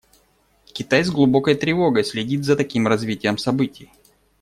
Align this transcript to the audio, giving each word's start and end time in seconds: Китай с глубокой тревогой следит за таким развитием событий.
Китай 0.65 1.03
с 1.05 1.11
глубокой 1.11 1.53
тревогой 1.53 2.03
следит 2.03 2.43
за 2.43 2.55
таким 2.55 2.87
развитием 2.87 3.37
событий. 3.37 3.91